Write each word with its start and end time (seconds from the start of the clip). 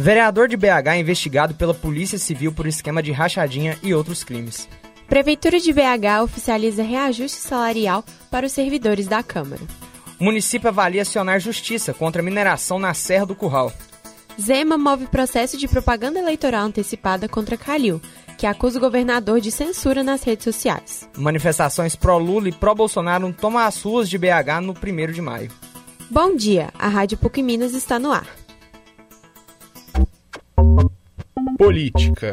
Vereador 0.00 0.48
de 0.48 0.56
BH 0.56 0.94
é 0.94 0.98
investigado 0.98 1.54
pela 1.54 1.74
Polícia 1.74 2.16
Civil 2.16 2.52
por 2.52 2.66
esquema 2.66 3.02
de 3.02 3.12
rachadinha 3.12 3.76
e 3.82 3.92
outros 3.92 4.24
crimes. 4.24 4.66
Prefeitura 5.06 5.60
de 5.60 5.70
BH 5.74 6.22
oficializa 6.24 6.82
reajuste 6.82 7.36
salarial 7.36 8.02
para 8.30 8.46
os 8.46 8.52
servidores 8.52 9.06
da 9.06 9.22
Câmara. 9.22 9.60
O 10.18 10.24
município 10.24 10.70
avalia 10.70 11.02
acionar 11.02 11.38
justiça 11.38 11.92
contra 11.92 12.22
a 12.22 12.24
mineração 12.24 12.78
na 12.78 12.94
Serra 12.94 13.26
do 13.26 13.34
Curral. 13.34 13.70
Zema 14.40 14.78
move 14.78 15.06
processo 15.06 15.58
de 15.58 15.68
propaganda 15.68 16.18
eleitoral 16.18 16.64
antecipada 16.64 17.28
contra 17.28 17.58
Calil, 17.58 18.00
que 18.38 18.46
acusa 18.46 18.78
o 18.78 18.80
governador 18.80 19.38
de 19.38 19.50
censura 19.50 20.02
nas 20.02 20.22
redes 20.22 20.44
sociais. 20.44 21.06
Manifestações 21.14 21.94
pró-Lula 21.94 22.48
e 22.48 22.52
pró-Bolsonaro 22.52 23.30
tomam 23.38 23.60
as 23.60 23.82
ruas 23.82 24.08
de 24.08 24.16
BH 24.16 24.62
no 24.62 24.72
1 24.72 25.12
de 25.12 25.20
maio. 25.20 25.50
Bom 26.08 26.34
dia, 26.34 26.70
a 26.78 26.88
Rádio 26.88 27.18
PUC 27.18 27.42
Minas 27.42 27.74
está 27.74 27.98
no 27.98 28.10
ar. 28.10 28.39
Política. 31.60 32.30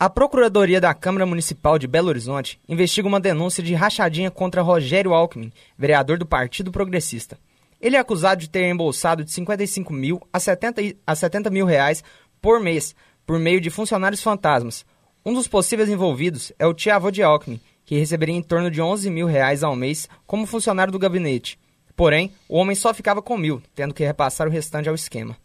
A 0.00 0.08
Procuradoria 0.08 0.80
da 0.80 0.94
Câmara 0.94 1.26
Municipal 1.26 1.78
de 1.78 1.86
Belo 1.86 2.08
Horizonte 2.08 2.58
investiga 2.66 3.06
uma 3.06 3.20
denúncia 3.20 3.62
de 3.62 3.74
rachadinha 3.74 4.30
contra 4.30 4.62
Rogério 4.62 5.12
Alckmin, 5.12 5.52
vereador 5.76 6.16
do 6.16 6.24
Partido 6.24 6.72
Progressista. 6.72 7.38
Ele 7.78 7.96
é 7.96 7.98
acusado 7.98 8.40
de 8.40 8.48
ter 8.48 8.70
embolsado 8.70 9.22
de 9.22 9.30
55 9.30 9.92
mil 9.92 10.18
a 10.32 10.40
70, 10.40 10.80
a 11.06 11.14
70 11.14 11.50
mil 11.50 11.66
reais 11.66 12.02
por 12.40 12.58
mês 12.58 12.96
por 13.26 13.38
meio 13.38 13.60
de 13.60 13.68
funcionários 13.68 14.22
fantasmas. 14.22 14.86
Um 15.26 15.34
dos 15.34 15.46
possíveis 15.46 15.90
envolvidos 15.90 16.52
é 16.58 16.66
o 16.66 16.72
tio-avô 16.72 17.10
de 17.10 17.22
Alckmin, 17.22 17.60
que 17.84 17.98
receberia 17.98 18.34
em 18.34 18.42
torno 18.42 18.70
de 18.70 18.80
11 18.80 19.10
mil 19.10 19.26
reais 19.26 19.62
ao 19.62 19.76
mês 19.76 20.08
como 20.26 20.46
funcionário 20.46 20.90
do 20.90 20.98
gabinete. 20.98 21.58
Porém, 21.94 22.32
o 22.48 22.56
homem 22.56 22.74
só 22.74 22.94
ficava 22.94 23.20
com 23.20 23.36
mil, 23.36 23.62
tendo 23.74 23.92
que 23.92 24.02
repassar 24.02 24.48
o 24.48 24.50
restante 24.50 24.88
ao 24.88 24.94
esquema. 24.94 25.36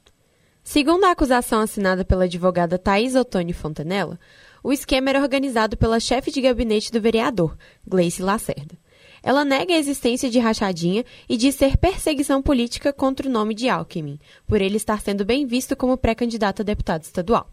Segundo 0.72 1.04
a 1.06 1.10
acusação 1.10 1.62
assinada 1.62 2.06
pela 2.06 2.26
advogada 2.26 2.78
Thais 2.78 3.16
Ottoni 3.16 3.54
Fontanella, 3.54 4.20
o 4.64 4.72
esquema 4.72 5.10
era 5.10 5.20
organizado 5.20 5.76
pela 5.76 6.00
chefe 6.00 6.30
de 6.30 6.40
gabinete 6.40 6.92
do 6.92 7.02
vereador, 7.02 7.58
Gleice 7.88 8.22
Lacerda. 8.22 8.78
Ela 9.24 9.44
nega 9.44 9.74
a 9.74 9.80
existência 9.80 10.30
de 10.30 10.38
rachadinha 10.38 11.04
e 11.28 11.38
diz 11.38 11.56
ser 11.56 11.76
perseguição 11.76 12.40
política 12.40 12.94
contra 12.94 13.28
o 13.28 13.32
nome 13.32 13.56
de 13.56 13.68
Alckmin, 13.68 14.20
por 14.46 14.62
ele 14.62 14.78
estar 14.78 15.02
sendo 15.02 15.26
bem 15.26 15.48
visto 15.48 15.76
como 15.76 15.98
pré-candidato 15.98 16.62
a 16.62 16.66
deputado 16.66 17.02
estadual. 17.02 17.50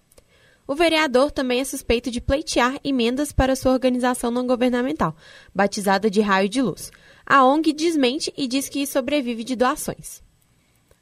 O 0.67 0.75
vereador 0.75 1.31
também 1.31 1.61
é 1.61 1.65
suspeito 1.65 2.11
de 2.11 2.21
pleitear 2.21 2.79
emendas 2.85 3.33
para 3.33 3.57
sua 3.57 3.73
organização 3.73 4.31
não 4.31 4.47
governamental, 4.47 5.17
batizada 5.55 6.11
de 6.11 6.21
Raio 6.21 6.51
de 6.51 6.61
Luz. 6.61 6.93
A 7.25 7.47
ONG 7.47 7.73
desmente 7.73 8.31
e 8.37 8.47
diz 8.47 8.69
que 8.69 8.87
sobrevive 8.87 9.43
de 9.43 9.57
doações. 9.57 10.23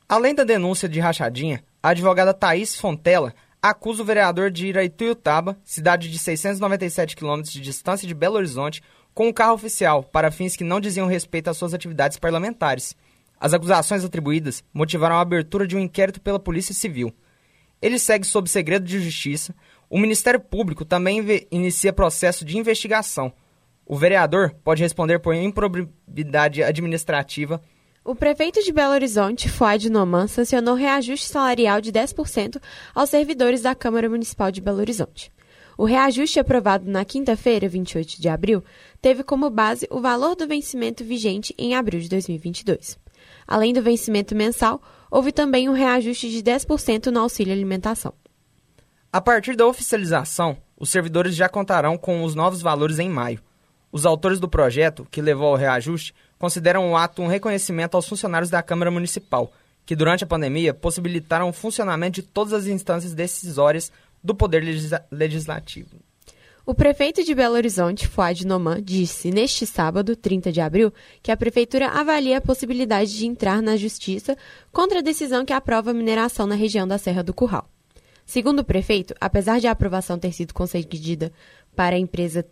Além 0.08 0.32
da 0.32 0.44
denúncia 0.44 0.88
de 0.88 1.00
rachadinha, 1.00 1.64
a 1.84 1.90
advogada 1.90 2.32
Thaís 2.32 2.74
Fontela 2.80 3.34
acusa 3.60 4.00
o 4.00 4.06
vereador 4.06 4.50
de 4.50 4.68
ir 4.68 4.78
a 4.78 4.84
Ituiutaba, 4.84 5.54
cidade 5.62 6.10
de 6.10 6.18
697 6.18 7.14
quilômetros 7.14 7.52
de 7.52 7.60
distância 7.60 8.08
de 8.08 8.14
Belo 8.14 8.36
Horizonte, 8.36 8.82
com 9.12 9.28
um 9.28 9.32
carro 9.34 9.52
oficial, 9.52 10.02
para 10.02 10.30
fins 10.30 10.56
que 10.56 10.64
não 10.64 10.80
diziam 10.80 11.06
respeito 11.06 11.50
às 11.50 11.58
suas 11.58 11.74
atividades 11.74 12.18
parlamentares. 12.18 12.96
As 13.38 13.52
acusações 13.52 14.02
atribuídas 14.02 14.64
motivaram 14.72 15.16
a 15.16 15.20
abertura 15.20 15.66
de 15.66 15.76
um 15.76 15.78
inquérito 15.78 16.22
pela 16.22 16.40
Polícia 16.40 16.72
Civil. 16.72 17.12
Ele 17.82 17.98
segue 17.98 18.26
sob 18.26 18.48
segredo 18.48 18.86
de 18.86 18.98
justiça. 18.98 19.54
O 19.90 19.98
Ministério 19.98 20.40
Público 20.40 20.86
também 20.86 21.22
inicia 21.50 21.92
processo 21.92 22.46
de 22.46 22.56
investigação. 22.56 23.30
O 23.84 23.94
vereador 23.94 24.54
pode 24.64 24.82
responder 24.82 25.18
por 25.18 25.34
improbidade 25.34 26.62
administrativa 26.62 27.60
o 28.04 28.14
prefeito 28.14 28.62
de 28.62 28.70
Belo 28.70 28.92
Horizonte, 28.92 29.48
Fuad 29.48 29.88
Noman, 29.88 30.26
sancionou 30.26 30.74
reajuste 30.74 31.26
salarial 31.26 31.80
de 31.80 31.90
10% 31.90 32.60
aos 32.94 33.08
servidores 33.08 33.62
da 33.62 33.74
Câmara 33.74 34.10
Municipal 34.10 34.52
de 34.52 34.60
Belo 34.60 34.80
Horizonte. 34.80 35.32
O 35.78 35.86
reajuste 35.86 36.38
aprovado 36.38 36.88
na 36.88 37.02
quinta-feira, 37.02 37.66
28 37.66 38.20
de 38.20 38.28
abril, 38.28 38.62
teve 39.00 39.24
como 39.24 39.48
base 39.48 39.88
o 39.90 40.00
valor 40.00 40.36
do 40.36 40.46
vencimento 40.46 41.02
vigente 41.02 41.54
em 41.56 41.74
abril 41.74 41.98
de 41.98 42.10
2022. 42.10 42.98
Além 43.48 43.72
do 43.72 43.82
vencimento 43.82 44.34
mensal, 44.34 44.82
houve 45.10 45.32
também 45.32 45.68
um 45.68 45.72
reajuste 45.72 46.28
de 46.28 46.42
10% 46.42 47.06
no 47.06 47.20
auxílio 47.20 47.54
alimentação. 47.54 48.12
A 49.10 49.20
partir 49.20 49.56
da 49.56 49.66
oficialização, 49.66 50.58
os 50.78 50.90
servidores 50.90 51.34
já 51.34 51.48
contarão 51.48 51.96
com 51.96 52.22
os 52.22 52.34
novos 52.34 52.60
valores 52.60 52.98
em 52.98 53.08
maio. 53.08 53.40
Os 53.94 54.04
autores 54.04 54.40
do 54.40 54.48
projeto, 54.48 55.06
que 55.08 55.22
levou 55.22 55.46
ao 55.46 55.54
reajuste, 55.54 56.12
consideram 56.36 56.90
o 56.90 56.96
ato 56.96 57.22
um 57.22 57.28
reconhecimento 57.28 57.94
aos 57.94 58.08
funcionários 58.08 58.50
da 58.50 58.60
Câmara 58.60 58.90
Municipal, 58.90 59.52
que 59.86 59.94
durante 59.94 60.24
a 60.24 60.26
pandemia 60.26 60.74
possibilitaram 60.74 61.48
o 61.48 61.52
funcionamento 61.52 62.20
de 62.20 62.22
todas 62.22 62.52
as 62.52 62.66
instâncias 62.66 63.14
decisórias 63.14 63.92
do 64.20 64.34
Poder 64.34 64.64
Legislativo. 65.12 65.90
O 66.66 66.74
prefeito 66.74 67.22
de 67.22 67.36
Belo 67.36 67.54
Horizonte, 67.54 68.08
Fuad 68.08 68.44
Noman, 68.44 68.82
disse 68.82 69.30
neste 69.30 69.64
sábado, 69.64 70.16
30 70.16 70.50
de 70.50 70.60
abril, 70.60 70.92
que 71.22 71.30
a 71.30 71.36
prefeitura 71.36 71.86
avalia 71.90 72.38
a 72.38 72.40
possibilidade 72.40 73.16
de 73.16 73.26
entrar 73.26 73.62
na 73.62 73.76
justiça 73.76 74.36
contra 74.72 74.98
a 74.98 75.02
decisão 75.02 75.44
que 75.44 75.52
aprova 75.52 75.92
a 75.92 75.94
mineração 75.94 76.48
na 76.48 76.56
região 76.56 76.88
da 76.88 76.98
Serra 76.98 77.22
do 77.22 77.32
Curral. 77.32 77.70
Segundo 78.26 78.58
o 78.58 78.64
prefeito, 78.64 79.14
apesar 79.20 79.60
de 79.60 79.68
a 79.68 79.70
aprovação 79.70 80.18
ter 80.18 80.32
sido 80.32 80.52
concedida 80.52 81.30
para 81.76 81.94
a 81.94 81.98
empresa 81.98 82.42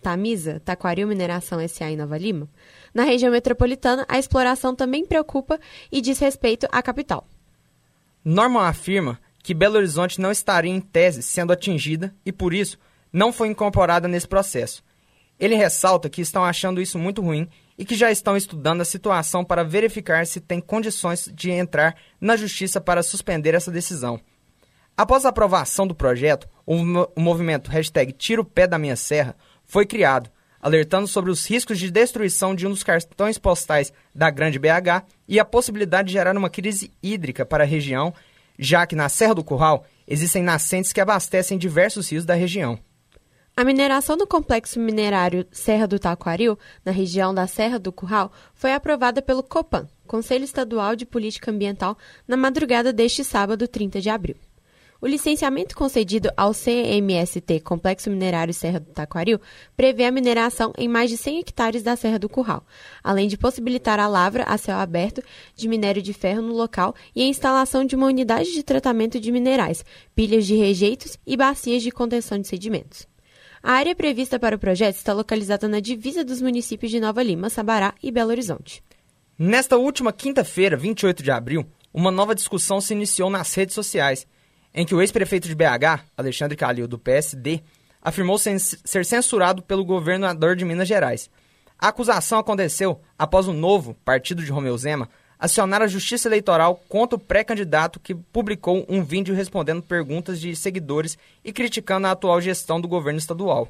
Tamisa, 0.00 0.60
Taquaril 0.60 1.06
Mineração 1.06 1.60
S.A. 1.60 1.90
em 1.90 1.96
Nova 1.96 2.18
Lima, 2.18 2.48
na 2.94 3.04
região 3.04 3.30
metropolitana 3.30 4.04
a 4.08 4.18
exploração 4.18 4.74
também 4.74 5.04
preocupa 5.04 5.60
e 5.92 6.00
diz 6.00 6.18
respeito 6.18 6.66
à 6.72 6.82
capital. 6.82 7.26
Norman 8.24 8.66
afirma 8.66 9.18
que 9.42 9.54
Belo 9.54 9.76
Horizonte 9.76 10.20
não 10.20 10.30
estaria 10.30 10.70
em 10.70 10.80
tese 10.80 11.22
sendo 11.22 11.52
atingida 11.52 12.14
e, 12.24 12.32
por 12.32 12.52
isso, 12.52 12.78
não 13.12 13.32
foi 13.32 13.48
incorporada 13.48 14.06
nesse 14.06 14.28
processo. 14.28 14.82
Ele 15.38 15.54
ressalta 15.54 16.10
que 16.10 16.20
estão 16.20 16.44
achando 16.44 16.80
isso 16.80 16.98
muito 16.98 17.22
ruim 17.22 17.48
e 17.78 17.84
que 17.84 17.94
já 17.94 18.10
estão 18.10 18.36
estudando 18.36 18.82
a 18.82 18.84
situação 18.84 19.42
para 19.42 19.64
verificar 19.64 20.26
se 20.26 20.38
tem 20.38 20.60
condições 20.60 21.30
de 21.34 21.50
entrar 21.50 21.96
na 22.20 22.36
justiça 22.36 22.78
para 22.78 23.02
suspender 23.02 23.54
essa 23.54 23.70
decisão. 23.70 24.20
Após 24.94 25.24
a 25.24 25.30
aprovação 25.30 25.86
do 25.86 25.94
projeto, 25.94 26.46
o, 26.66 26.76
movimento 27.18 27.70
hashtag 27.70 28.12
Tira 28.12 28.42
o 28.42 28.44
Pé 28.44 28.66
da 28.66 28.78
Minha 28.78 28.96
Serra 28.96 29.34
foi 29.70 29.86
criado, 29.86 30.28
alertando 30.60 31.06
sobre 31.06 31.30
os 31.30 31.48
riscos 31.48 31.78
de 31.78 31.92
destruição 31.92 32.56
de 32.56 32.66
um 32.66 32.70
dos 32.70 32.82
cartões 32.82 33.38
postais 33.38 33.92
da 34.12 34.28
Grande 34.28 34.58
BH 34.58 35.06
e 35.28 35.38
a 35.38 35.44
possibilidade 35.44 36.08
de 36.08 36.14
gerar 36.14 36.36
uma 36.36 36.50
crise 36.50 36.90
hídrica 37.00 37.46
para 37.46 37.62
a 37.62 37.66
região, 37.66 38.12
já 38.58 38.84
que 38.84 38.96
na 38.96 39.08
Serra 39.08 39.36
do 39.36 39.44
Curral 39.44 39.86
existem 40.08 40.42
nascentes 40.42 40.92
que 40.92 41.00
abastecem 41.00 41.56
diversos 41.56 42.10
rios 42.10 42.24
da 42.24 42.34
região. 42.34 42.80
A 43.56 43.62
mineração 43.62 44.16
do 44.16 44.26
complexo 44.26 44.80
minerário 44.80 45.46
Serra 45.52 45.86
do 45.86 46.00
Taquaril, 46.00 46.58
na 46.84 46.90
região 46.90 47.32
da 47.32 47.46
Serra 47.46 47.78
do 47.78 47.92
Curral, 47.92 48.32
foi 48.52 48.72
aprovada 48.72 49.22
pelo 49.22 49.42
COPAN, 49.44 49.86
Conselho 50.04 50.42
Estadual 50.42 50.96
de 50.96 51.06
Política 51.06 51.52
Ambiental, 51.52 51.96
na 52.26 52.36
madrugada 52.36 52.92
deste 52.92 53.22
sábado, 53.22 53.68
30 53.68 54.00
de 54.00 54.10
abril. 54.10 54.36
O 55.02 55.06
licenciamento 55.06 55.74
concedido 55.74 56.30
ao 56.36 56.52
CMST, 56.52 57.60
Complexo 57.64 58.10
Minerário 58.10 58.52
Serra 58.52 58.80
do 58.80 58.92
Taquaril, 58.92 59.40
prevê 59.74 60.04
a 60.04 60.10
mineração 60.10 60.74
em 60.76 60.86
mais 60.86 61.08
de 61.08 61.16
100 61.16 61.38
hectares 61.38 61.82
da 61.82 61.96
Serra 61.96 62.18
do 62.18 62.28
Curral, 62.28 62.66
além 63.02 63.26
de 63.26 63.38
possibilitar 63.38 63.98
a 63.98 64.06
lavra 64.06 64.44
a 64.44 64.58
céu 64.58 64.76
aberto 64.76 65.22
de 65.56 65.68
minério 65.68 66.02
de 66.02 66.12
ferro 66.12 66.42
no 66.42 66.52
local 66.52 66.94
e 67.16 67.22
a 67.22 67.26
instalação 67.26 67.82
de 67.82 67.96
uma 67.96 68.08
unidade 68.08 68.52
de 68.52 68.62
tratamento 68.62 69.18
de 69.18 69.32
minerais, 69.32 69.82
pilhas 70.14 70.46
de 70.46 70.54
rejeitos 70.54 71.16
e 71.26 71.34
bacias 71.34 71.82
de 71.82 71.90
contenção 71.90 72.38
de 72.38 72.46
sedimentos. 72.46 73.08
A 73.62 73.72
área 73.72 73.94
prevista 73.94 74.38
para 74.38 74.56
o 74.56 74.58
projeto 74.58 74.96
está 74.96 75.14
localizada 75.14 75.66
na 75.66 75.80
divisa 75.80 76.22
dos 76.22 76.42
municípios 76.42 76.90
de 76.90 77.00
Nova 77.00 77.22
Lima, 77.22 77.48
Sabará 77.48 77.94
e 78.02 78.10
Belo 78.10 78.30
Horizonte. 78.30 78.82
Nesta 79.38 79.78
última 79.78 80.12
quinta-feira, 80.12 80.76
28 80.76 81.22
de 81.22 81.30
abril, 81.30 81.64
uma 81.92 82.10
nova 82.10 82.34
discussão 82.34 82.82
se 82.82 82.92
iniciou 82.92 83.30
nas 83.30 83.54
redes 83.54 83.74
sociais 83.74 84.26
em 84.74 84.86
que 84.86 84.94
o 84.94 85.00
ex-prefeito 85.00 85.48
de 85.48 85.54
BH, 85.54 86.04
Alexandre 86.16 86.56
Calil, 86.56 86.88
do 86.88 86.98
PSD, 86.98 87.62
afirmou 88.00 88.38
ser 88.38 89.04
censurado 89.04 89.62
pelo 89.62 89.84
governador 89.84 90.56
de 90.56 90.64
Minas 90.64 90.88
Gerais. 90.88 91.30
A 91.78 91.88
acusação 91.88 92.38
aconteceu 92.38 93.00
após 93.18 93.48
o 93.48 93.52
novo 93.52 93.94
partido 94.04 94.44
de 94.44 94.50
Romeu 94.50 94.76
Zema 94.76 95.08
acionar 95.38 95.80
a 95.80 95.86
Justiça 95.86 96.28
Eleitoral 96.28 96.76
contra 96.88 97.16
o 97.16 97.20
pré-candidato 97.20 97.98
que 97.98 98.14
publicou 98.14 98.84
um 98.88 99.02
vídeo 99.02 99.34
respondendo 99.34 99.82
perguntas 99.82 100.38
de 100.38 100.54
seguidores 100.54 101.16
e 101.42 101.52
criticando 101.52 102.06
a 102.06 102.10
atual 102.10 102.40
gestão 102.40 102.78
do 102.78 102.86
governo 102.86 103.18
estadual. 103.18 103.68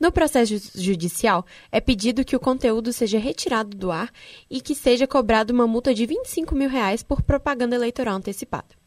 No 0.00 0.12
processo 0.12 0.54
judicial, 0.76 1.44
é 1.72 1.80
pedido 1.80 2.24
que 2.24 2.36
o 2.36 2.40
conteúdo 2.40 2.92
seja 2.92 3.18
retirado 3.18 3.76
do 3.76 3.90
ar 3.90 4.10
e 4.48 4.60
que 4.60 4.74
seja 4.74 5.06
cobrado 5.06 5.52
uma 5.52 5.66
multa 5.66 5.92
de 5.92 6.06
25 6.06 6.54
mil 6.54 6.68
reais 6.68 7.02
por 7.02 7.22
propaganda 7.22 7.74
eleitoral 7.74 8.16
antecipada. 8.16 8.77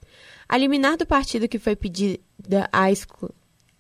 A 0.51 0.57
liminar 0.57 0.97
do 0.97 1.05
partido 1.05 1.47
que 1.47 1.57
foi 1.57 1.77
pedida 1.77 2.19
a 2.73 2.91
exclu... 2.91 3.33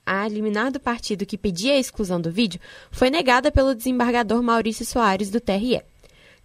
A 0.05 0.25
liminar 0.25 0.71
do 0.71 0.79
partido 0.79 1.25
que 1.25 1.37
pedia 1.37 1.73
a 1.73 1.77
exclusão 1.77 2.21
do 2.21 2.31
vídeo 2.31 2.61
foi 2.89 3.09
negada 3.09 3.51
pelo 3.51 3.75
desembargador 3.75 4.41
Maurício 4.41 4.85
Soares 4.85 5.29
do 5.29 5.41
TRE. 5.41 5.81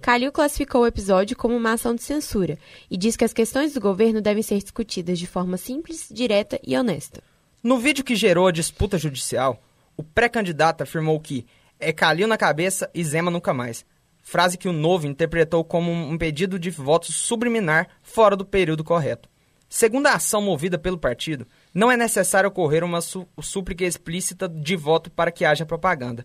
Calil 0.00 0.32
classificou 0.32 0.80
o 0.82 0.86
episódio 0.86 1.36
como 1.36 1.54
uma 1.54 1.74
ação 1.74 1.94
de 1.94 2.02
censura 2.02 2.58
e 2.90 2.96
diz 2.96 3.16
que 3.16 3.24
as 3.24 3.32
questões 3.32 3.72
do 3.72 3.80
governo 3.80 4.20
devem 4.20 4.42
ser 4.42 4.58
discutidas 4.58 5.16
de 5.16 5.28
forma 5.28 5.56
simples, 5.56 6.08
direta 6.10 6.58
e 6.66 6.76
honesta. 6.76 7.22
No 7.62 7.78
vídeo 7.78 8.04
que 8.04 8.16
gerou 8.16 8.48
a 8.48 8.52
disputa 8.52 8.98
judicial, 8.98 9.62
o 9.96 10.02
pré-candidato 10.02 10.82
afirmou 10.82 11.20
que 11.20 11.46
é 11.78 11.92
Calil 11.92 12.26
na 12.26 12.36
cabeça 12.36 12.90
e 12.92 13.04
Zema 13.04 13.30
nunca 13.30 13.54
mais. 13.54 13.86
Frase 14.24 14.58
que 14.58 14.68
o 14.68 14.72
Novo 14.72 15.06
interpretou 15.06 15.62
como 15.62 15.92
um 15.92 16.18
pedido 16.18 16.58
de 16.58 16.68
voto 16.68 17.12
subliminar 17.12 17.86
fora 18.02 18.34
do 18.34 18.44
período 18.44 18.82
correto. 18.82 19.28
Segundo 19.68 20.06
a 20.06 20.14
ação 20.14 20.40
movida 20.40 20.78
pelo 20.78 20.98
partido, 20.98 21.46
não 21.74 21.90
é 21.90 21.96
necessário 21.96 22.48
ocorrer 22.48 22.84
uma 22.84 23.00
sú 23.00 23.26
súplica 23.42 23.84
explícita 23.84 24.48
de 24.48 24.76
voto 24.76 25.10
para 25.10 25.32
que 25.32 25.44
haja 25.44 25.66
propaganda. 25.66 26.24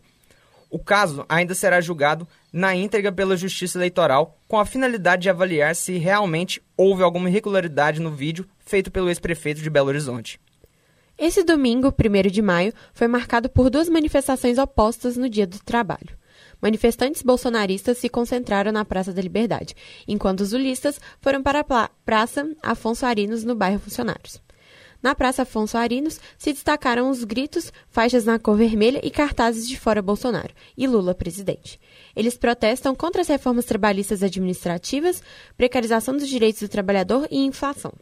O 0.70 0.80
caso 0.80 1.26
ainda 1.28 1.54
será 1.54 1.82
julgado 1.82 2.26
na 2.54 2.74
íntegra 2.74 3.12
pela 3.12 3.36
Justiça 3.36 3.78
Eleitoral, 3.78 4.38
com 4.48 4.58
a 4.58 4.66
finalidade 4.66 5.24
de 5.24 5.30
avaliar 5.30 5.76
se 5.76 5.98
realmente 5.98 6.62
houve 6.78 7.04
alguma 7.04 7.30
irregularidade 7.30 8.00
no 8.00 8.12
vídeo 8.12 8.48
feito 8.60 8.90
pelo 8.90 9.10
ex-prefeito 9.10 9.62
de 9.62 9.70
Belo 9.70 9.90
Horizonte. 9.90 10.40
Esse 11.18 11.44
domingo, 11.44 11.94
1 11.94 12.30
de 12.30 12.42
maio, 12.42 12.74
foi 12.94 13.08
marcado 13.08 13.50
por 13.50 13.70
duas 13.70 13.90
manifestações 13.90 14.58
opostas 14.58 15.18
no 15.18 15.30
Dia 15.30 15.46
do 15.46 15.60
Trabalho. 15.60 16.21
Manifestantes 16.62 17.24
bolsonaristas 17.24 17.98
se 17.98 18.08
concentraram 18.08 18.72
na 18.72 18.86
Praça 18.86 19.12
da 19.12 19.22
Liberdade, 19.22 19.76
enquanto 20.08 20.42
os 20.42 20.54
ulistas 20.54 21.02
foram 21.20 21.42
para 21.42 21.66
a 21.68 21.90
Praça 22.06 22.48
Afonso 22.62 23.06
Arinos, 23.06 23.44
no 23.44 23.56
bairro 23.56 23.80
Funcionários. 23.80 24.40
Na 25.02 25.16
Praça 25.16 25.42
Afonso 25.42 25.78
Arinos 25.78 26.20
se 26.38 26.54
destacaram 26.54 27.10
os 27.10 27.24
gritos, 27.24 27.74
faixas 27.90 28.24
na 28.24 28.38
cor 28.38 28.56
vermelha 28.56 29.02
e 29.04 29.10
cartazes 29.10 29.68
de 29.68 29.80
fora 29.80 30.02
Bolsonaro 30.02 30.54
e 30.78 30.86
Lula 30.86 31.16
presidente. 31.16 31.80
Eles 32.16 32.38
protestam 32.38 32.94
contra 32.94 33.22
as 33.22 33.28
reformas 33.28 33.66
trabalhistas 33.66 34.22
administrativas, 34.22 35.24
precarização 35.58 36.16
dos 36.16 36.30
direitos 36.30 36.62
do 36.62 36.70
trabalhador 36.70 37.28
e 37.32 37.40
inflação. 37.40 37.94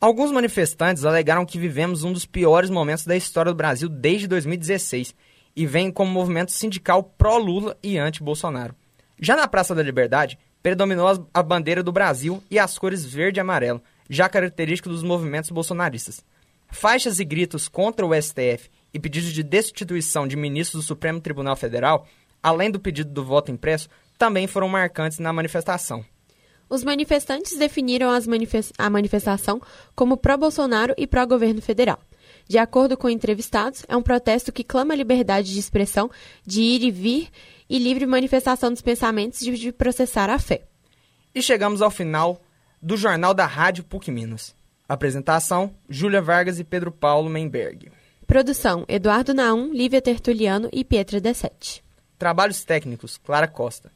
Alguns 0.00 0.32
manifestantes 0.32 1.04
alegaram 1.04 1.44
que 1.44 1.58
vivemos 1.58 2.04
um 2.04 2.12
dos 2.12 2.24
piores 2.24 2.70
momentos 2.70 3.04
da 3.04 3.16
história 3.16 3.52
do 3.52 3.56
Brasil 3.56 3.88
desde 3.88 4.26
2016 4.26 5.14
e 5.56 5.66
vem 5.66 5.90
como 5.90 6.10
movimento 6.10 6.52
sindical 6.52 7.02
pró-Lula 7.02 7.76
e 7.82 7.96
anti-Bolsonaro. 7.96 8.74
Já 9.18 9.34
na 9.34 9.48
Praça 9.48 9.74
da 9.74 9.82
Liberdade, 9.82 10.38
predominou 10.62 11.28
a 11.32 11.42
bandeira 11.42 11.82
do 11.82 11.90
Brasil 11.90 12.42
e 12.50 12.58
as 12.58 12.78
cores 12.78 13.04
verde 13.04 13.38
e 13.38 13.40
amarelo, 13.40 13.82
já 14.10 14.28
característico 14.28 14.88
dos 14.88 15.02
movimentos 15.02 15.50
bolsonaristas. 15.50 16.24
Faixas 16.70 17.18
e 17.18 17.24
gritos 17.24 17.68
contra 17.68 18.04
o 18.04 18.14
STF 18.14 18.68
e 18.92 18.98
pedidos 18.98 19.32
de 19.32 19.42
destituição 19.42 20.28
de 20.28 20.36
ministros 20.36 20.84
do 20.84 20.86
Supremo 20.86 21.20
Tribunal 21.20 21.56
Federal, 21.56 22.06
além 22.42 22.70
do 22.70 22.80
pedido 22.80 23.10
do 23.10 23.24
voto 23.24 23.50
impresso, 23.50 23.88
também 24.18 24.46
foram 24.46 24.68
marcantes 24.68 25.18
na 25.18 25.32
manifestação. 25.32 26.04
Os 26.68 26.82
manifestantes 26.82 27.56
definiram 27.56 28.10
manifest 28.26 28.72
a 28.76 28.90
manifestação 28.90 29.62
como 29.94 30.16
pró-Bolsonaro 30.16 30.94
e 30.98 31.06
pró-governo 31.06 31.62
federal. 31.62 32.00
De 32.48 32.58
acordo 32.58 32.96
com 32.96 33.08
entrevistados, 33.08 33.84
é 33.88 33.96
um 33.96 34.02
protesto 34.02 34.52
que 34.52 34.64
clama 34.64 34.94
liberdade 34.94 35.52
de 35.52 35.58
expressão, 35.58 36.10
de 36.44 36.60
ir 36.60 36.82
e 36.82 36.90
vir 36.90 37.28
e 37.68 37.78
livre 37.78 38.06
manifestação 38.06 38.70
dos 38.70 38.82
pensamentos 38.82 39.42
e 39.42 39.52
de 39.52 39.72
processar 39.72 40.30
a 40.30 40.38
fé. 40.38 40.62
E 41.34 41.42
chegamos 41.42 41.82
ao 41.82 41.90
final 41.90 42.40
do 42.80 42.96
Jornal 42.96 43.34
da 43.34 43.46
Rádio 43.46 43.84
PUC 43.84 44.10
Minas. 44.10 44.54
Apresentação: 44.88 45.74
Júlia 45.88 46.22
Vargas 46.22 46.58
e 46.58 46.64
Pedro 46.64 46.92
Paulo 46.92 47.28
Menberg. 47.28 47.90
Produção: 48.26 48.84
Eduardo 48.88 49.34
Naum, 49.34 49.72
Lívia 49.72 50.00
Tertuliano 50.00 50.68
e 50.72 50.84
Pietra 50.84 51.20
Dessete. 51.20 51.82
Trabalhos 52.18 52.64
técnicos: 52.64 53.18
Clara 53.18 53.48
Costa. 53.48 53.90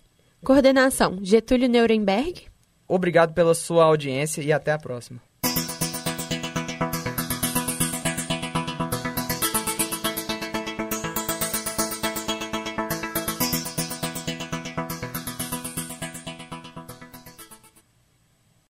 Coordenação: 0.45 1.19
Getúlio 1.23 1.69
Nuremberg. 1.69 2.47
Obrigado 2.89 3.33
pela 3.33 3.55
sua 3.55 3.85
audiência 3.85 4.43
e 4.43 4.53
até 4.53 4.73
a 4.73 4.79
próxima. 4.79 5.21